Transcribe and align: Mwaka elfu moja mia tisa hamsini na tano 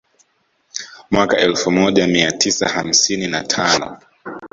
Mwaka 1.11 1.37
elfu 1.37 1.71
moja 1.71 2.07
mia 2.07 2.31
tisa 2.31 2.67
hamsini 2.69 3.27
na 3.27 3.43
tano 3.43 3.97